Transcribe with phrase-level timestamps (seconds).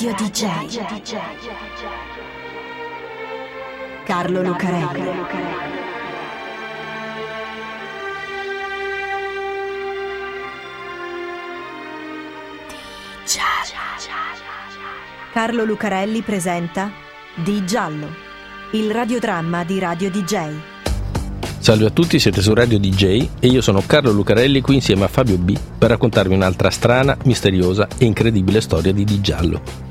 [0.00, 0.78] Radio DJ.
[4.04, 5.10] Carlo Lucarelli.
[15.32, 16.92] Carlo Lucarelli presenta
[17.34, 18.06] Di Giallo,
[18.74, 20.54] il radiodramma di Radio DJ.
[21.58, 25.08] Salve a tutti, siete su Radio DJ e io sono Carlo Lucarelli qui insieme a
[25.08, 29.87] Fabio B per raccontarvi un'altra strana, misteriosa e incredibile storia di Di Giallo.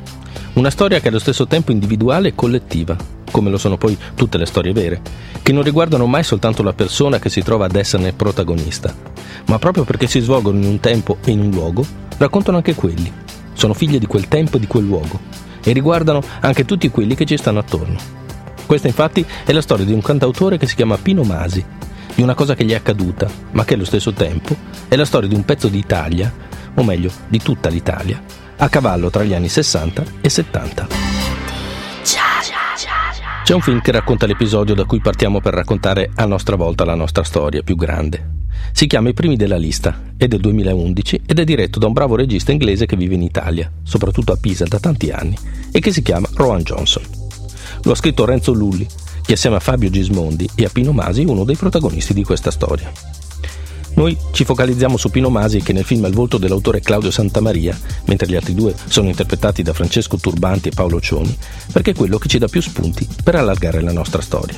[0.58, 2.98] Una storia che è allo stesso tempo individuale e collettiva,
[3.30, 5.02] come lo sono poi tutte le storie vere,
[5.44, 8.92] che non riguardano mai soltanto la persona che si trova ad esserne protagonista,
[9.46, 11.86] ma proprio perché si svolgono in un tempo e in un luogo,
[12.18, 13.14] raccontano anche quelli.
[13.54, 15.20] Sono figlie di quel tempo e di quel luogo
[15.64, 18.00] e riguardano anche tutti quelli che ci stanno attorno.
[18.66, 21.64] Questa infatti è la storia di un cantautore che si chiama Pino Masi,
[22.16, 24.56] di una cosa che gli è accaduta, ma che allo stesso tempo
[24.88, 26.34] è la storia di un pezzo d'Italia,
[26.74, 28.20] o meglio di tutta l'Italia,
[28.58, 30.88] a cavallo tra gli anni 60 e 70.
[33.44, 36.96] C'è un film che racconta l'episodio da cui partiamo per raccontare a nostra volta la
[36.96, 38.36] nostra storia più grande.
[38.74, 42.16] Si chiama I primi della lista, è del 2011 ed è diretto da un bravo
[42.16, 45.38] regista inglese che vive in Italia, soprattutto a Pisa da tanti anni,
[45.72, 47.04] e che si chiama Rowan Johnson.
[47.84, 48.86] Lo ha scritto Renzo Lulli,
[49.22, 52.52] che assieme a Fabio Gismondi e a Pino Masi è uno dei protagonisti di questa
[52.52, 52.92] storia.
[53.98, 57.76] Noi ci focalizziamo su Pino Masi che nel film è il volto dell'autore Claudio Santamaria,
[58.06, 61.36] mentre gli altri due sono interpretati da Francesco Turbanti e Paolo Cioni,
[61.72, 64.56] perché è quello che ci dà più spunti per allargare la nostra storia.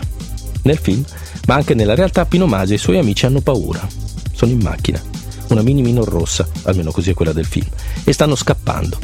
[0.63, 1.05] Nel film,
[1.47, 3.87] ma anche nella realtà, Pino Masi e i suoi amici hanno paura.
[4.33, 5.01] Sono in macchina,
[5.47, 7.67] una mini minor rossa, almeno così è quella del film,
[8.03, 8.99] e stanno scappando.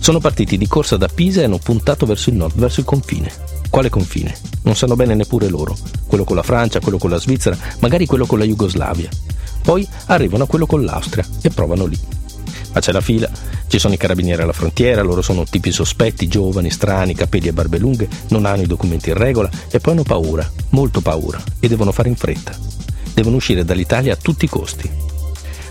[0.00, 3.30] Sono partiti di corsa da Pisa e hanno puntato verso il nord, verso il confine.
[3.70, 4.36] Quale confine?
[4.62, 5.76] Non sanno bene neppure loro.
[6.08, 9.08] Quello con la Francia, quello con la Svizzera, magari quello con la Jugoslavia.
[9.62, 11.98] Poi arrivano a quello con l'Austria e provano lì.
[12.72, 13.30] Ma c'è la fila,
[13.66, 17.78] ci sono i carabinieri alla frontiera, loro sono tipi sospetti, giovani, strani, capelli e barbe
[17.78, 21.92] lunghe, non hanno i documenti in regola e poi hanno paura, molto paura, e devono
[21.92, 22.56] fare in fretta.
[23.14, 24.90] Devono uscire dall'Italia a tutti i costi.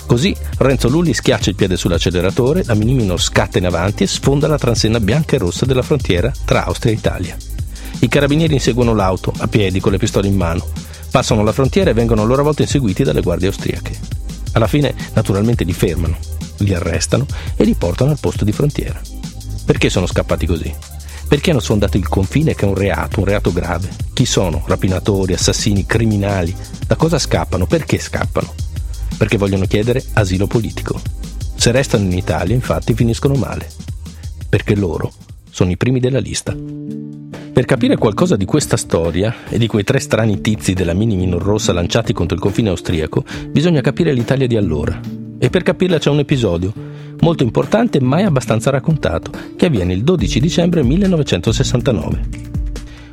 [0.05, 4.57] Così Renzo Lulli schiaccia il piede sull'acceleratore, la Minimino scatta in avanti e sfonda la
[4.57, 7.37] transenna bianca e rossa della frontiera tra Austria e Italia.
[7.99, 10.65] I carabinieri inseguono l'auto, a piedi, con le pistole in mano.
[11.11, 13.97] Passano la frontiera e vengono a loro volta inseguiti dalle guardie austriache.
[14.53, 16.17] Alla fine, naturalmente, li fermano,
[16.57, 17.25] li arrestano
[17.55, 18.99] e li portano al posto di frontiera.
[19.65, 20.73] Perché sono scappati così?
[21.27, 23.89] Perché hanno sfondato il confine che è un reato, un reato grave?
[24.13, 24.63] Chi sono?
[24.65, 26.55] Rapinatori, assassini, criminali?
[26.85, 27.67] Da cosa scappano?
[27.67, 28.53] Perché scappano?
[29.17, 31.01] Perché vogliono chiedere asilo politico.
[31.55, 33.69] Se restano in Italia, infatti, finiscono male.
[34.47, 35.11] Perché loro
[35.49, 36.55] sono i primi della lista.
[37.57, 41.41] Per capire qualcosa di questa storia e di quei tre strani tizi della mini minor
[41.41, 44.99] rossa lanciati contro il confine austriaco, bisogna capire l'Italia di allora.
[45.39, 46.71] E per capirla c'è un episodio,
[47.21, 52.19] molto importante e mai abbastanza raccontato, che avviene il 12 dicembre 1969.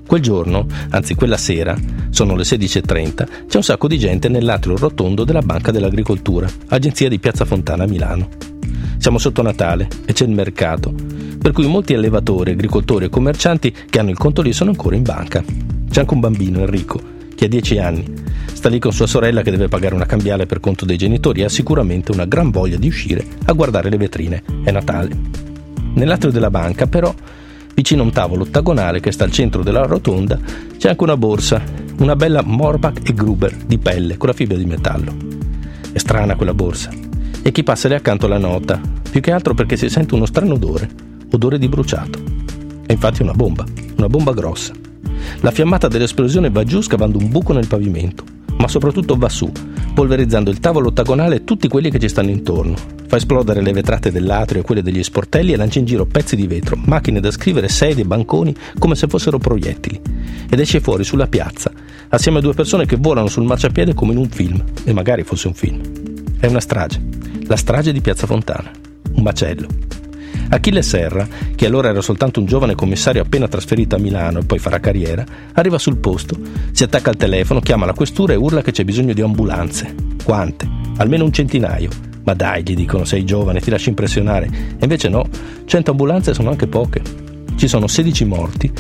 [0.07, 1.75] Quel giorno, anzi quella sera,
[2.11, 7.19] sono le 16.30, c'è un sacco di gente nell'atrio rotondo della Banca dell'Agricoltura, agenzia di
[7.19, 8.54] Piazza Fontana a Milano.
[9.05, 10.91] Siamo sotto Natale e c'è il mercato,
[11.39, 15.03] per cui molti allevatori, agricoltori e commercianti che hanno il conto lì sono ancora in
[15.03, 15.45] banca.
[15.91, 16.99] C'è anche un bambino, Enrico,
[17.35, 18.11] che ha 10 anni.
[18.51, 21.45] Sta lì con sua sorella che deve pagare una cambiale per conto dei genitori e
[21.45, 24.43] ha sicuramente una gran voglia di uscire a guardare le vetrine.
[24.65, 25.15] È Natale.
[25.93, 27.15] Nell'atrio della banca, però,
[27.75, 30.39] vicino a un tavolo ottagonale che sta al centro della rotonda,
[30.79, 31.63] c'è anche una borsa,
[31.99, 35.15] una bella Morbach e Gruber di pelle con la fibra di metallo.
[35.93, 36.89] È strana quella borsa.
[37.47, 40.55] E chi passa lì accanto la nota, più che altro perché si sente uno strano
[40.55, 40.91] odore
[41.31, 42.19] odore di bruciato.
[42.85, 43.65] È infatti una bomba,
[43.97, 44.73] una bomba grossa.
[45.39, 48.25] La fiammata dell'esplosione va giù scavando un buco nel pavimento,
[48.57, 49.53] ma soprattutto va su,
[49.95, 52.75] polverizzando il tavolo ottagonale e tutti quelli che ci stanno intorno.
[53.07, 56.49] Fa esplodere le vetrate dell'atrio e quelle degli sportelli e lancia in giro pezzi di
[56.49, 60.01] vetro, macchine da scrivere, sedie, banconi, come se fossero proiettili.
[60.51, 61.71] Ed esce fuori sulla piazza,
[62.09, 65.47] assieme a due persone che volano sul marciapiede come in un film, e magari fosse
[65.47, 65.81] un film.
[66.41, 67.01] È una strage,
[67.47, 68.71] la strage di Piazza Fontana,
[69.15, 69.69] un macello.
[70.51, 74.59] Achille Serra, che allora era soltanto un giovane commissario appena trasferito a Milano e poi
[74.59, 75.25] farà carriera,
[75.55, 76.37] arriva sul posto,
[76.71, 79.95] si attacca al telefono, chiama la questura e urla che c'è bisogno di ambulanze.
[80.23, 80.69] Quante?
[80.99, 81.91] Almeno un centinaio.
[82.25, 84.47] Ma dai, gli dicono, sei giovane, ti lasci impressionare.
[84.47, 85.29] E invece no,
[85.65, 87.03] 100 ambulanze sono anche poche.
[87.57, 88.73] Ci sono 16 morti,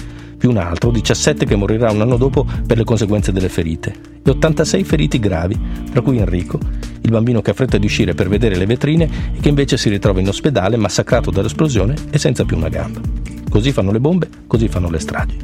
[0.44, 4.30] più un altro, 17 che morirà un anno dopo per le conseguenze delle ferite, e
[4.30, 5.58] 86 feriti gravi,
[5.90, 6.58] tra cui Enrico,
[7.04, 9.90] il bambino che ha fretta di uscire per vedere le vetrine e che invece si
[9.90, 13.00] ritrova in ospedale massacrato dall'esplosione e senza più una gamba.
[13.48, 15.36] Così fanno le bombe, così fanno le stragi.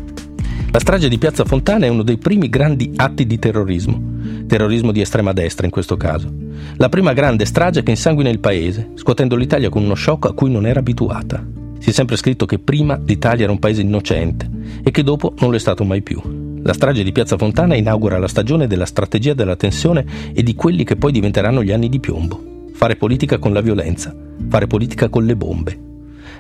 [0.73, 4.01] La strage di Piazza Fontana è uno dei primi grandi atti di terrorismo,
[4.47, 6.33] terrorismo di estrema destra in questo caso.
[6.77, 10.51] La prima grande strage che insanguina il paese, scuotendo l'Italia con uno shock a cui
[10.51, 11.45] non era abituata.
[11.79, 14.49] Si è sempre scritto che prima l'Italia era un paese innocente
[14.83, 16.40] e che dopo non lo è stato mai più.
[16.71, 20.85] La strage di Piazza Fontana inaugura la stagione della strategia della tensione e di quelli
[20.85, 22.69] che poi diventeranno gli anni di piombo.
[22.73, 24.15] Fare politica con la violenza,
[24.49, 25.79] fare politica con le bombe.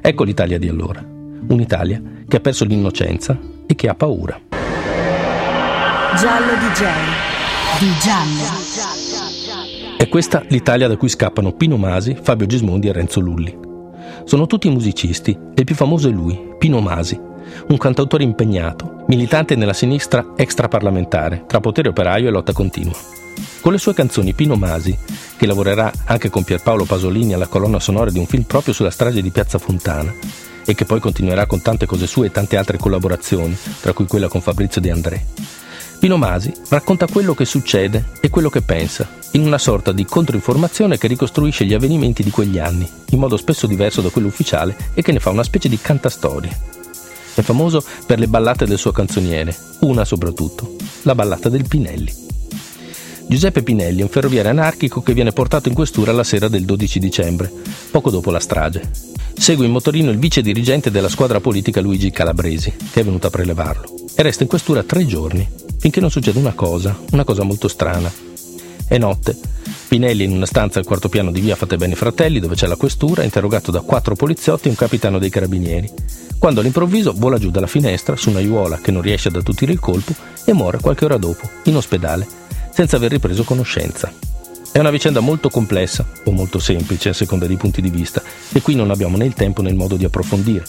[0.00, 1.04] Ecco l'Italia di allora.
[1.48, 3.36] Un'Italia che ha perso l'innocenza
[3.66, 4.40] e che ha paura.
[6.16, 6.84] Giallo DJ.
[7.80, 9.96] Di giallo.
[9.96, 13.58] È questa l'Italia da cui scappano Pino Masi, Fabio Gismondi e Renzo Lulli.
[14.22, 17.18] Sono tutti musicisti e il più famoso è lui, Pino Masi,
[17.68, 22.96] un cantautore impegnato, militante nella sinistra extraparlamentare, tra potere operaio e lotta continua.
[23.60, 24.96] Con le sue canzoni Pino Masi,
[25.36, 29.22] che lavorerà anche con Pierpaolo Pasolini alla colonna sonora di un film proprio sulla strage
[29.22, 30.12] di Piazza Fontana,
[30.64, 34.28] e che poi continuerà con tante cose sue e tante altre collaborazioni, tra cui quella
[34.28, 35.26] con Fabrizio De André.
[35.98, 40.96] Pino Masi racconta quello che succede e quello che pensa, in una sorta di controinformazione
[40.96, 45.02] che ricostruisce gli avvenimenti di quegli anni, in modo spesso diverso da quello ufficiale e
[45.02, 46.79] che ne fa una specie di cantastorie.
[47.34, 52.28] È famoso per le ballate del suo canzoniere, una soprattutto, la ballata del Pinelli.
[53.26, 56.98] Giuseppe Pinelli è un ferroviario anarchico che viene portato in questura la sera del 12
[56.98, 57.50] dicembre,
[57.92, 58.90] poco dopo la strage.
[59.32, 63.30] Segue in motorino il vice dirigente della squadra politica Luigi Calabresi, che è venuto a
[63.30, 65.48] prelevarlo, e resta in questura tre giorni,
[65.78, 68.12] finché non succede una cosa, una cosa molto strana.
[68.86, 69.38] È notte.
[69.86, 72.74] Pinelli in una stanza al quarto piano di via Fate Bene Fratelli, dove c'è la
[72.74, 75.88] questura, interrogato da quattro poliziotti e un capitano dei carabinieri,
[76.40, 80.14] quando all'improvviso vola giù dalla finestra su un'aiuola che non riesce ad attutire il colpo
[80.46, 82.26] e muore qualche ora dopo, in ospedale,
[82.72, 84.10] senza aver ripreso conoscenza.
[84.72, 88.22] È una vicenda molto complessa, o molto semplice a seconda dei punti di vista,
[88.52, 90.64] e qui non abbiamo né il tempo né il modo di approfondire.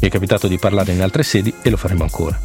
[0.00, 2.40] Mi è capitato di parlare in altre sedi e lo faremo ancora.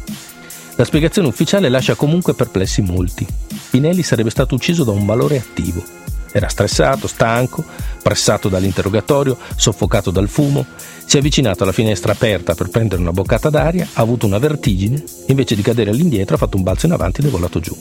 [0.74, 3.24] La spiegazione ufficiale lascia comunque perplessi molti.
[3.70, 6.01] Pinelli sarebbe stato ucciso da un malore attivo.
[6.32, 7.64] Era stressato, stanco,
[8.02, 10.64] pressato dall'interrogatorio, soffocato dal fumo,
[11.04, 15.02] si è avvicinato alla finestra aperta per prendere una boccata d'aria, ha avuto una vertigine
[15.26, 17.76] invece di cadere all'indietro ha fatto un balzo in avanti ed è volato giù.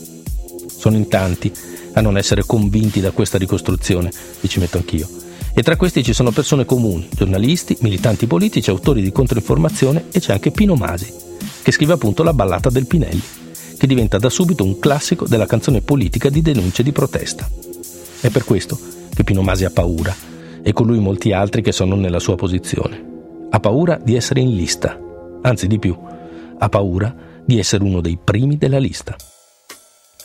[0.67, 1.51] Sono in tanti
[1.93, 4.11] a non essere convinti da questa ricostruzione,
[4.41, 5.07] e ci metto anch'io.
[5.53, 10.33] E tra questi ci sono persone comuni, giornalisti, militanti politici, autori di controinformazione e c'è
[10.33, 11.13] anche Pino Masi,
[11.61, 13.21] che scrive appunto la ballata del Pinelli,
[13.77, 17.49] che diventa da subito un classico della canzone politica di denuncia e di protesta.
[18.21, 18.77] È per questo
[19.13, 20.15] che Pino Masi ha paura,
[20.61, 23.09] e con lui molti altri che sono nella sua posizione.
[23.49, 24.95] Ha paura di essere in lista,
[25.41, 25.97] anzi di più,
[26.57, 27.13] ha paura
[27.43, 29.15] di essere uno dei primi della lista.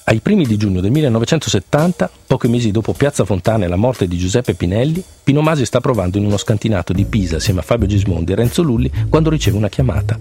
[0.05, 4.19] Ai primi di giugno del 1970, pochi mesi dopo Piazza Fontana e la morte di
[4.19, 8.31] Giuseppe Pinelli, Pino Masi sta provando in uno scantinato di Pisa assieme a Fabio Gismondi
[8.31, 10.19] e Renzo Lulli quando riceve una chiamata.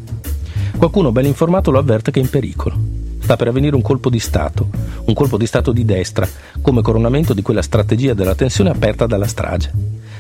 [0.78, 2.95] Qualcuno ben informato lo avverte che è in pericolo.
[3.26, 4.70] Sta per avvenire un colpo di Stato,
[5.06, 6.30] un colpo di Stato di destra,
[6.62, 9.72] come coronamento di quella strategia della tensione aperta dalla strage.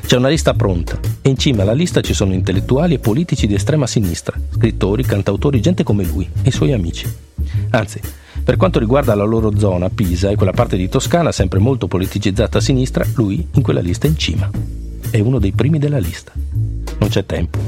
[0.04, 3.54] C'è una lista pronta e in cima alla lista ci sono intellettuali e politici di
[3.54, 7.08] estrema sinistra, scrittori, cantautori, gente come lui e i suoi amici.
[7.70, 8.02] Anzi,
[8.44, 12.58] per quanto riguarda la loro zona, Pisa e quella parte di Toscana sempre molto politicizzata
[12.58, 14.50] a sinistra, lui in quella lista è in cima.
[15.12, 16.32] È uno dei primi della lista.
[17.06, 17.60] Non c'è tempo.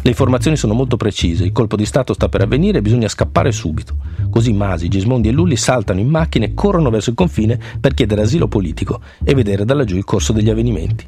[0.00, 3.52] Le informazioni sono molto precise, il colpo di Stato sta per avvenire e bisogna scappare
[3.52, 3.96] subito.
[4.30, 8.22] Così Masi, Gismondi e Lulli saltano in macchina e corrono verso il confine per chiedere
[8.22, 11.06] asilo politico e vedere da laggiù il corso degli avvenimenti.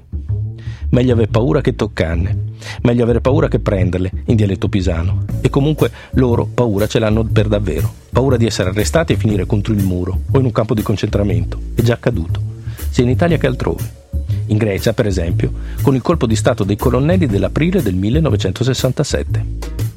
[0.91, 2.37] Meglio avere paura che toccarne,
[2.83, 5.25] meglio avere paura che prenderle, in dialetto pisano.
[5.41, 9.73] E comunque loro paura ce l'hanno per davvero, paura di essere arrestati e finire contro
[9.73, 11.59] il muro o in un campo di concentramento.
[11.75, 12.43] È già accaduto,
[12.91, 14.00] sia in Italia che altrove
[14.51, 15.53] in Grecia per esempio,
[15.83, 19.45] con il colpo di Stato dei colonnelli dell'aprile del 1967.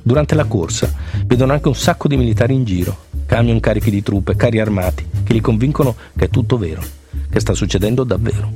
[0.02, 0.92] Durante la corsa
[1.26, 5.34] vedono anche un sacco di militari in giro, camion carichi di truppe, carri armati, che
[5.34, 6.82] li convincono che è tutto vero,
[7.30, 8.52] che sta succedendo davvero.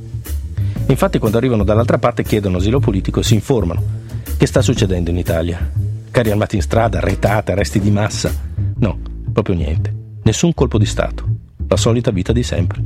[0.88, 4.06] Infatti quando arrivano dall'altra parte chiedono asilo politico e si informano.
[4.38, 5.72] Che sta succedendo in Italia?
[6.12, 8.34] Carri armati in strada, retate, arresti di massa?
[8.76, 9.00] No,
[9.34, 9.94] proprio niente.
[10.24, 11.26] Nessun colpo di Stato.
[11.68, 12.82] La solita vita di sempre.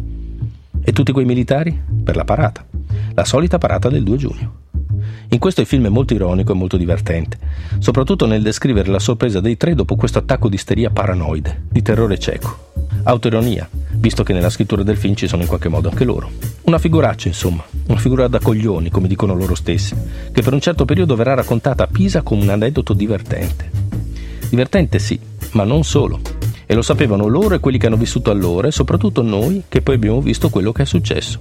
[0.83, 1.79] E tutti quei militari?
[2.03, 2.65] Per la parata
[3.13, 4.53] la solita parata del 2 giugno.
[5.29, 7.37] In questo il film è molto ironico e molto divertente,
[7.79, 12.19] soprattutto nel descrivere la sorpresa dei tre dopo questo attacco di isteria paranoide, di terrore
[12.19, 12.69] cieco.
[13.03, 16.29] Autoironia, visto che nella scrittura del film ci sono in qualche modo anche loro.
[16.63, 19.95] Una figuraccia, insomma, una figura da coglioni, come dicono loro stessi,
[20.31, 23.71] che per un certo periodo verrà raccontata a Pisa come un aneddoto divertente.
[24.49, 25.17] Divertente sì,
[25.51, 26.19] ma non solo.
[26.65, 29.95] E lo sapevano loro e quelli che hanno vissuto allora e soprattutto noi che poi
[29.95, 31.39] abbiamo visto quello che è successo.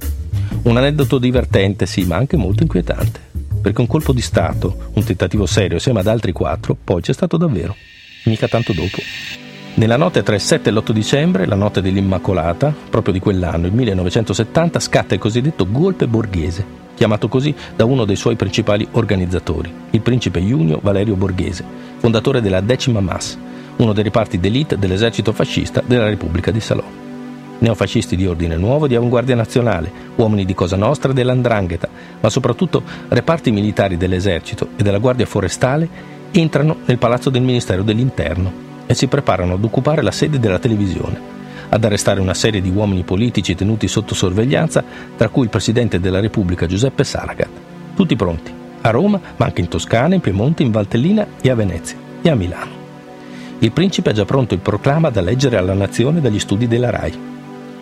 [0.63, 3.21] Un aneddoto divertente, sì, ma anche molto inquietante,
[3.63, 7.37] perché un colpo di Stato, un tentativo serio assieme ad altri quattro, poi c'è stato
[7.37, 7.75] davvero,
[8.25, 8.99] mica tanto dopo.
[9.75, 13.73] Nella notte tra il 7 e l'8 dicembre, la notte dell'Immacolata, proprio di quell'anno, il
[13.73, 16.65] 1970, scatta il cosiddetto golpe borghese,
[16.95, 21.65] chiamato così da uno dei suoi principali organizzatori, il principe Junio Valerio Borghese,
[21.97, 23.39] fondatore della Decima Mas,
[23.77, 27.00] uno dei reparti d'élite dell'esercito fascista della Repubblica di Salò.
[27.61, 31.89] Neofascisti di ordine nuovo di avanguardia nazionale, uomini di Cosa Nostra e dell'Andrangheta,
[32.19, 35.89] ma soprattutto reparti militari dell'esercito e della Guardia Forestale
[36.31, 38.51] entrano nel palazzo del Ministero dell'Interno
[38.87, 41.21] e si preparano ad occupare la sede della televisione,
[41.69, 44.83] ad arrestare una serie di uomini politici tenuti sotto sorveglianza,
[45.17, 47.49] tra cui il Presidente della Repubblica Giuseppe Saragat.
[47.95, 48.51] Tutti pronti,
[48.81, 52.35] a Roma, ma anche in Toscana, in Piemonte, in Valtellina e a Venezia e a
[52.35, 52.79] Milano.
[53.59, 57.30] Il principe ha già pronto il proclama da leggere alla nazione dagli studi della RAI.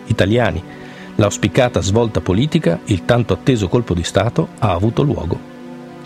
[0.09, 0.61] Italiani,
[1.15, 5.39] l'auspicata svolta politica, il tanto atteso colpo di Stato ha avuto luogo.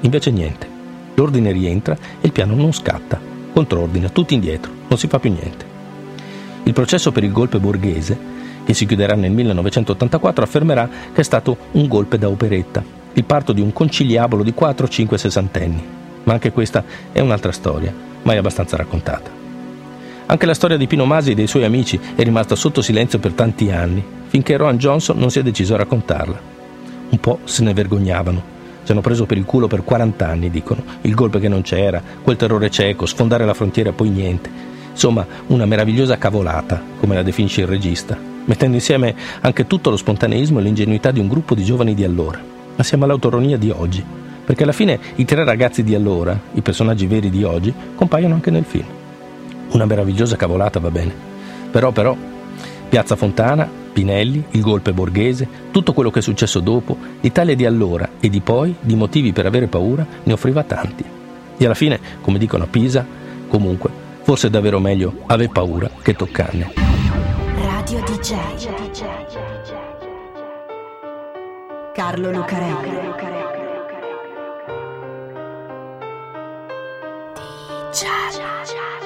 [0.01, 0.67] Invece niente.
[1.15, 3.19] L'ordine rientra e il piano non scatta.
[3.53, 5.65] Controordine, tutti indietro non si fa più niente.
[6.63, 8.17] Il processo per il golpe borghese,
[8.65, 12.83] che si chiuderà nel 1984, affermerà che è stato un golpe da operetta,
[13.13, 15.83] il parto di un conciliabolo di 4-5 sessantenni.
[16.23, 17.93] Ma anche questa è un'altra storia,
[18.23, 19.42] mai abbastanza raccontata.
[20.25, 23.33] Anche la storia di Pino Masi e dei suoi amici è rimasta sotto silenzio per
[23.33, 26.39] tanti anni, finché Rohan Johnson non si è deciso a raccontarla.
[27.09, 28.51] Un po' se ne vergognavano.
[28.83, 30.83] Ci hanno preso per il culo per 40 anni, dicono.
[31.01, 34.49] Il golpe che non c'era, quel terrore cieco, sfondare la frontiera e poi niente.
[34.91, 40.59] Insomma, una meravigliosa cavolata, come la definisce il regista, mettendo insieme anche tutto lo spontaneismo
[40.59, 42.41] e l'ingenuità di un gruppo di giovani di allora,
[42.77, 44.03] assieme all'autoronía di oggi,
[44.45, 48.51] perché alla fine i tre ragazzi di allora, i personaggi veri di oggi, compaiono anche
[48.51, 49.01] nel film.
[49.73, 51.13] Una meravigliosa cavolata, va bene.
[51.69, 52.15] Però, però,
[52.89, 58.09] Piazza Fontana, Pinelli, il golpe borghese, tutto quello che è successo dopo, l'Italia di allora
[58.19, 61.03] e di poi, di motivi per avere paura, ne offriva tanti.
[61.57, 63.05] E alla fine, come dicono a Pisa,
[63.47, 66.71] comunque, Forse è davvero meglio aver paura che toccarne.
[67.57, 68.35] Radio DJ.
[71.93, 72.89] Carlo Lucarelli.
[77.91, 79.02] DJ.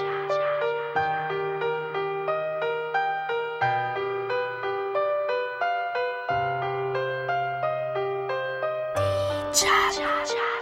[9.57, 10.56] DJ.